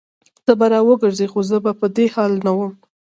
[0.45, 2.73] ته به راوګرځي خو زه به په دې حال نه وم